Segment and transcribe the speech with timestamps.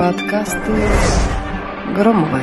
[0.00, 0.88] Подкасты
[1.94, 2.42] Громовой.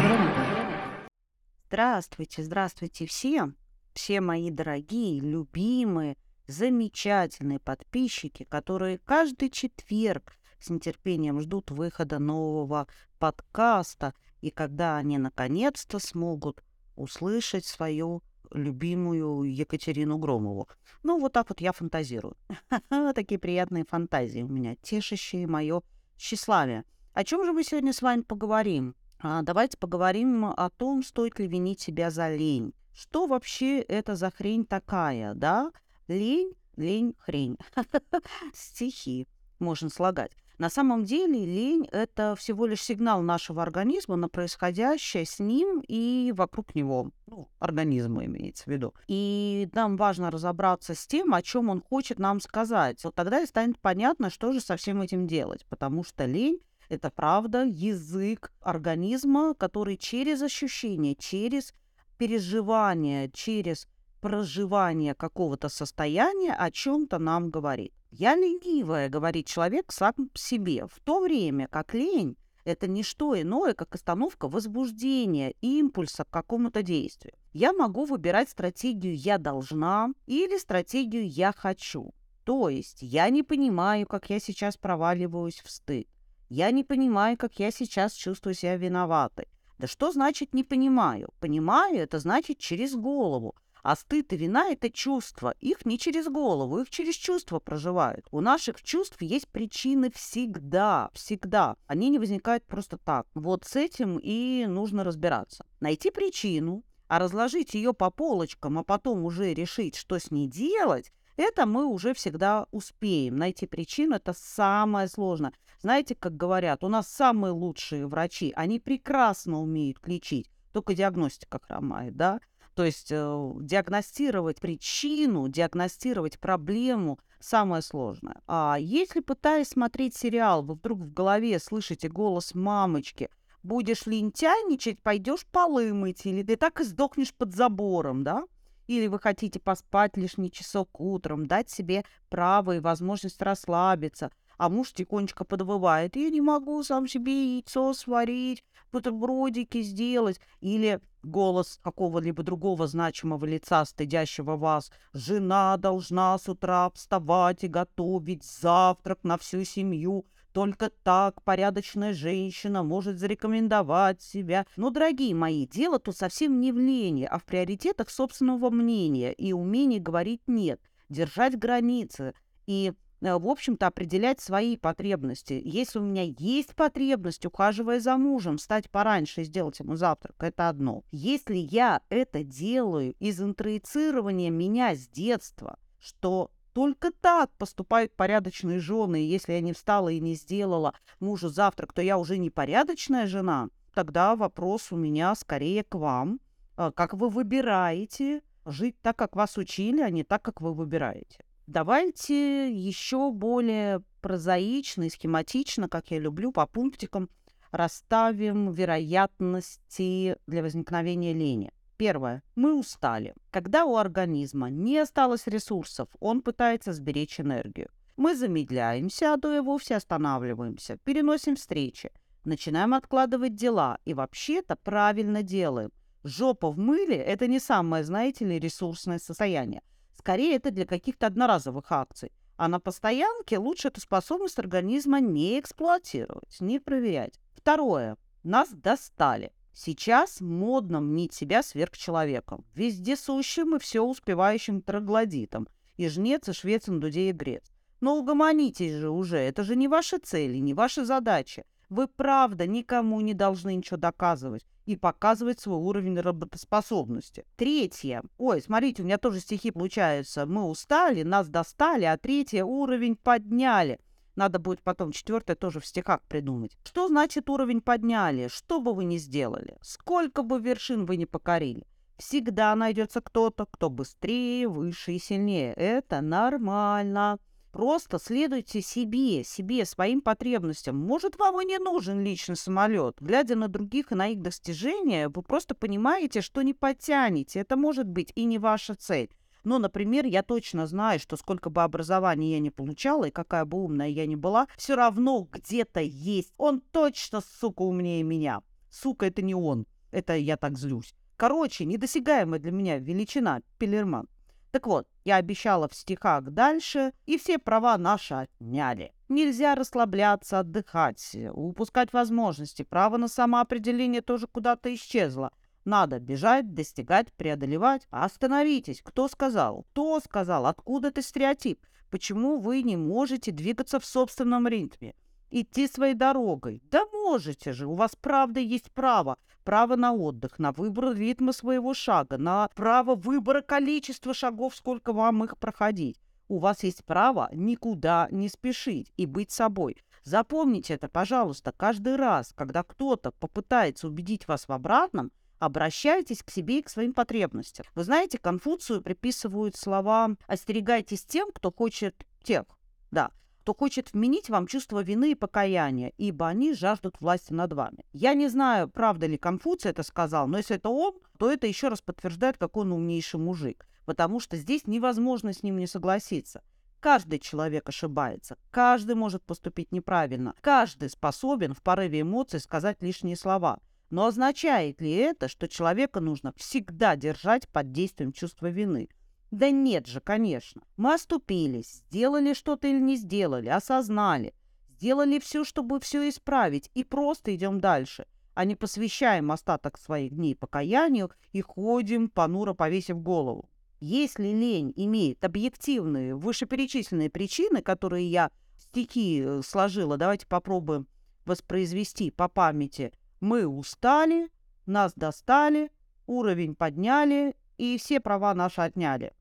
[1.66, 3.56] Здравствуйте, здравствуйте всем,
[3.94, 12.86] все мои дорогие, любимые, замечательные подписчики, которые каждый четверг с нетерпением ждут выхода нового
[13.18, 16.64] подкаста, и когда они наконец-то смогут
[16.96, 18.22] услышать свою
[18.52, 20.70] любимую Екатерину Громову.
[21.02, 22.38] Ну, вот так вот я фантазирую.
[23.16, 25.82] Такие приятные фантазии у меня, тешащие мое
[26.18, 26.84] тщеславие.
[27.18, 28.94] О чем же мы сегодня с вами поговорим?
[29.20, 32.76] А, давайте поговорим о том, стоит ли винить себя за лень.
[32.94, 35.72] Что вообще это за хрень такая, да?
[36.08, 37.58] Лень, лень, хрень.
[38.54, 40.32] Стихи можно слагать.
[40.60, 46.32] На самом деле лень– это всего лишь сигнал нашего организма на происходящее с ним и
[46.36, 47.10] вокруг него.
[47.26, 48.94] Ну, организма имеется в виду.
[49.08, 53.04] И нам важно разобраться с тем, о чем он хочет нам сказать.
[53.04, 55.66] Вот тогда и станет понятно, что же со всем этим делать.
[55.68, 56.60] Потому что лень–
[56.90, 61.74] это правда язык организма, который через ощущение, через
[62.18, 63.88] переживание, через
[64.22, 67.94] проживание какого-то состояния о чем-то нам говорит.
[68.10, 73.74] «Я ленивая»,— говорит человек сам себе, в то время как лень— это не что иное,
[73.74, 77.36] как остановка возбуждения, импульса к какому-то действию.
[77.54, 82.14] Я могу выбирать стратегию «я должна» или стратегию «я хочу».
[82.44, 86.08] То есть я не понимаю, как я сейчас проваливаюсь в стыд.
[86.50, 89.48] Я не понимаю, как я сейчас чувствую себя виноватой.
[89.78, 91.30] Да что значит «не понимаю»?
[91.40, 93.56] Понимаю– это значит через голову.
[93.84, 95.54] А стыд и вина– это чувства.
[95.60, 98.26] Их не через голову, их через чувства проживают.
[98.32, 101.76] У наших чувств есть причины всегда, всегда.
[101.86, 103.28] Они не возникают просто так.
[103.34, 105.66] Вот с этим и нужно разбираться.
[105.80, 111.12] Найти причину, а разложить ее по полочкам, а потом уже решить, что с ней делать,
[111.38, 113.38] это мы уже всегда успеем.
[113.38, 115.54] Найти причину– это самое сложное.
[115.82, 122.18] Знаете, как говорят, у нас самые лучшие врачи, они прекрасно умеют лечить, только диагностика хромает,
[122.18, 122.40] да?
[122.74, 128.42] То есть э, диагностировать причину, диагностировать проблему самое сложное.
[128.48, 133.30] А если, пытаясь смотреть сериал, вы вдруг в голове слышите голос мамочки,
[133.64, 138.44] будешь лентяйничать, пойдешь полы мыть, или ты так и сдохнешь под забором, да?
[138.88, 144.92] Или вы хотите поспать лишний часок утром, дать себе право и возможность расслабиться, а муж
[144.92, 152.88] тихонечко подвывает, я не могу сам себе яйцо сварить, бутербродики сделать, или голос какого-либо другого
[152.88, 154.92] значимого лица, стыдящего вас.
[155.14, 160.26] Жена должна с утра вставать и готовить завтрак на всю семью.
[160.58, 164.66] Только так порядочная женщина может зарекомендовать себя.
[164.76, 169.54] Но, дорогие мои, дело тут совсем не в лени, а в приоритетах собственного мнения и
[169.54, 172.34] умении говорить «нет», держать границы
[172.66, 175.60] и Э, в общем-то, определять свои потребности.
[175.64, 180.70] Если у меня есть потребность, ухаживая за мужем, встать пораньше и сделать ему завтрак, это
[180.70, 181.04] одно.
[181.12, 189.16] Если я это делаю из интроицирования меня с детства, что только так поступают порядочные жены,
[189.16, 193.70] если я не встала и не сделала мужу завтрак, то я уже не порядочная жена,
[193.96, 196.40] тогда вопрос у меня скорее к вам.
[196.78, 201.44] Э, как вы выбираете жить так, как вас учили, а не так, как вы выбираете?
[201.66, 207.28] Давайте еще более прозаично и схематично, как я люблю, по пунктикам
[207.72, 211.72] расставим вероятности для возникновения лени.
[211.98, 212.44] Первое.
[212.56, 213.34] Мы устали.
[213.50, 217.90] Когда у организма не осталось ресурсов, он пытается сберечь энергию.
[218.18, 222.12] Мы замедляемся, а то и вовсе останавливаемся, переносим встречи,
[222.46, 225.92] начинаем откладывать дела и вообще-то правильно делаем.
[226.24, 229.82] Жопа в мыле– это не самое, знаете ли, ресурсное состояние.
[230.18, 232.32] Скорее, это для каких-то одноразовых акций.
[232.58, 237.40] А на постоянке лучше эту способность организма не эксплуатировать, не проверять.
[237.56, 238.18] Второе.
[238.44, 239.52] Нас достали.
[239.80, 245.68] Сейчас модно мнить себя сверхчеловеком, вездесущим и все успевающим троглодитом,
[245.98, 247.64] и жнец, и швец, и дудей, и грец.
[248.02, 251.64] Но угомонитесь же уже, это же не ваши цели, не ваши задачи.
[251.90, 257.46] Вы правда никому не должны ничего доказывать и показывать свой уровень работоспособности.
[257.56, 258.24] Третье.
[258.40, 260.48] Ой, смотрите, у меня тоже стихи получаются.
[260.48, 264.00] Мы устали, нас достали, а третье уровень подняли.
[264.38, 266.78] Надо будет потом четвертое тоже в стихах придумать.
[266.86, 268.50] Что значит уровень подняли?
[268.50, 269.78] Что бы вы ни сделали?
[269.82, 271.88] Сколько бы вершин вы ни покорили?
[272.20, 275.74] Всегда найдется кто-то, кто быстрее, выше и сильнее.
[275.74, 277.40] Это нормально.
[277.72, 280.96] Просто следуйте себе, себе, своим потребностям.
[280.96, 283.18] Может, вам и не нужен личный самолет.
[283.20, 287.60] Глядя на других и на их достижения, вы просто понимаете, что не потянете.
[287.60, 289.32] Это может быть и не ваша цель.
[289.64, 293.78] Но, например, я точно знаю, что сколько бы образования я не получала и какая бы
[293.78, 296.54] умная я ни была, все равно где-то есть.
[296.58, 298.62] Он точно, сука, умнее меня.
[298.90, 299.86] Сука, это не он.
[300.12, 301.14] Это я так злюсь.
[301.36, 304.28] Короче, недосягаемая для меня величина Пелерман.
[304.72, 309.14] Так вот, я обещала в стихах дальше, и все права наши отняли.
[309.30, 312.84] Нельзя расслабляться, отдыхать, упускать возможности.
[312.84, 315.52] Право на самоопределение тоже куда-то исчезло.
[315.88, 318.10] Надо бежать, достигать, преодолевать.
[318.12, 319.02] Остановитесь.
[319.02, 319.86] Кто сказал?
[319.94, 320.66] Кто сказал?
[320.66, 321.80] Откуда это стереотип?
[322.12, 325.16] Почему вы не можете двигаться в собственном ритме?
[325.50, 326.84] Идти своей дорогой.
[326.92, 329.38] Да можете же, у вас правда есть право.
[329.64, 335.46] Право на отдых, на выбор ритма своего шага, на право выбора количества шагов, сколько вам
[335.46, 336.20] их проходить.
[336.50, 339.96] У вас есть право никуда не спешить и быть собой.
[340.24, 346.80] Запомните это, пожалуйста, каждый раз, когда кто-то попытается убедить вас в обратном, обращайтесь к себе
[346.80, 347.86] и к своим потребностям.
[347.96, 352.64] Вы знаете, Конфуцию приписывают слова «остерегайтесь тем, кто хочет тех».
[353.12, 353.32] Да,
[353.68, 358.06] кто хочет вменить вам чувство вины и покаяния, ибо они жаждут власти над вами.
[358.14, 361.90] Я не знаю, правда ли Конфуций это сказал, но если это он, то это еще
[361.90, 366.64] раз подтверждает, какой он умнейший мужик, потому что здесь невозможно с ним не согласиться.
[367.02, 373.80] Каждый человек ошибается, каждый может поступить неправильно, каждый способен в порыве эмоций сказать лишние слова.
[374.10, 379.10] Но означает ли это, что человека нужно всегда держать под действием чувства вины?
[379.52, 380.82] Да нет же, конечно.
[380.98, 384.54] Мы оступились, сделали что-то или не сделали, осознали.
[384.90, 388.26] Сделали все, чтобы все исправить, и просто идем дальше,
[388.56, 393.70] а не посвящаем остаток своих дней покаянию и ходим, понуро повесив голову.
[394.00, 401.08] Если лень имеет объективные, вышеперечисленные причины, которые я стихи э, сложила, давайте попробуем
[401.46, 403.12] воспроизвести по памяти.
[403.40, 404.50] Мы устали,
[404.86, 405.92] нас достали,
[406.26, 409.34] уровень подняли и все права наши отняли.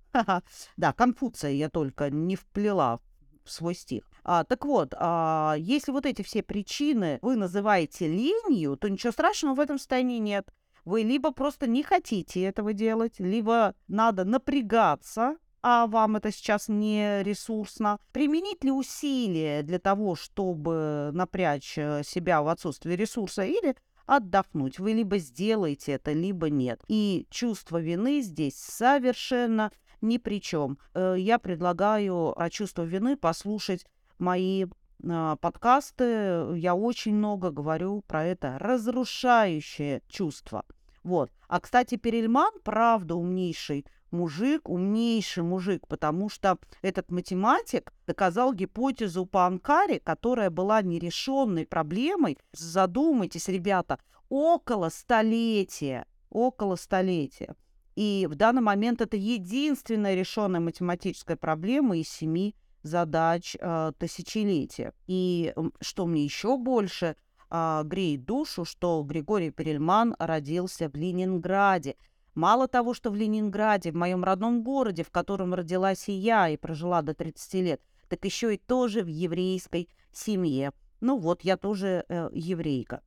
[0.77, 3.01] Да, Конфуция я только не вплела
[3.45, 4.05] в свой стих.
[4.25, 9.55] А, так вот, а, если вот эти все причины вы называете ленью, то ничего страшного
[9.55, 10.53] в этом состоянии нет.
[10.85, 15.37] Вы либо просто не хотите этого делать, либо надо напрягаться,
[15.69, 17.99] а вам это сейчас не ресурсно.
[18.13, 23.75] Применить ли усилия для того, чтобы напрячь э, себя в отсутствии ресурса, или
[24.07, 24.79] отдохнуть.
[24.79, 26.81] Вы либо сделаете это, либо нет.
[26.87, 30.79] И чувство вины здесь совершенно ни при чем.
[30.95, 33.85] Э, я предлагаю про чувство вины послушать
[34.21, 34.67] мои
[35.05, 36.47] а, подкасты.
[36.55, 40.65] Я очень много говорю про это разрушающее чувство.
[41.03, 41.33] Вот.
[41.49, 49.47] А, кстати, Перельман, правда, умнейший мужик, умнейший мужик, потому что этот математик доказал гипотезу по
[49.47, 52.39] Анкаре, которая была нерешенной проблемой.
[52.53, 53.99] Задумайтесь, ребята,
[54.29, 57.55] около столетия, около столетия.
[57.97, 64.93] И в данный момент это единственная решенная математическая проблема из семи задач э, тысячелетия.
[65.07, 67.17] И что мне еще больше
[67.51, 71.97] э, греет душу, что Григорий Перельман родился в Ленинграде.
[72.37, 76.57] Мало того, что в Ленинграде, в моем родном городе, в котором родилась и я и
[76.57, 80.71] прожила до 30 лет, так еще и тоже в еврейской семье.
[81.01, 83.03] Ну вот, я тоже э, еврейка.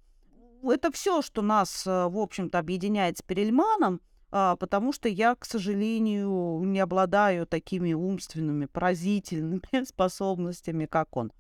[0.62, 5.46] Это все, что нас, э, в общем-то, объединяет с Перельманом– а, потому что я, к
[5.46, 11.32] сожалению, не обладаю такими умственными, поразительными способностями, как он.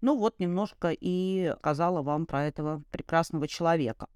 [0.00, 4.08] Ну вот немножко и сказала вам про этого прекрасного человека.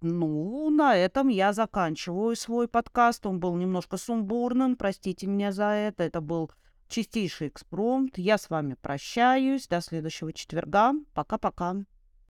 [0.00, 3.26] Ну, на этом я заканчиваю свой подкаст.
[3.26, 6.04] Он был немножко сумбурным, простите меня за это.
[6.04, 6.50] Это был
[6.88, 8.18] чистейший экспромт.
[8.18, 9.66] Я с вами прощаюсь.
[9.68, 10.92] До следующего четверга.
[11.14, 11.76] Пока-пока.